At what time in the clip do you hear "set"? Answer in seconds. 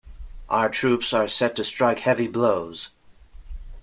1.27-1.55